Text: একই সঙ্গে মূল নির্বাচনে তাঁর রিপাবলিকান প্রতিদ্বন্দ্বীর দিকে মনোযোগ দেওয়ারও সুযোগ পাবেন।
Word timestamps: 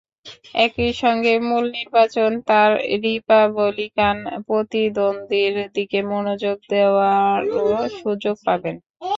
একই 0.65 0.91
সঙ্গে 1.01 1.33
মূল 1.47 1.65
নির্বাচনে 1.77 2.37
তাঁর 2.49 2.71
রিপাবলিকান 3.03 4.17
প্রতিদ্বন্দ্বীর 4.47 5.55
দিকে 5.75 5.99
মনোযোগ 6.11 6.57
দেওয়ারও 6.69 7.65
সুযোগ 7.99 8.35
পাবেন। 8.47 8.75